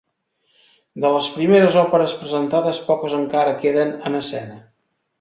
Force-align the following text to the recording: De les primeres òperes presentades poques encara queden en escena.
De 1.03 1.11
les 1.15 1.27
primeres 1.35 1.77
òperes 1.83 2.17
presentades 2.23 2.83
poques 2.91 3.17
encara 3.23 3.57
queden 3.63 3.97
en 4.11 4.21
escena. 4.25 4.61